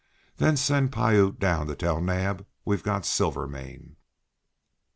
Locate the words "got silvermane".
2.81-3.97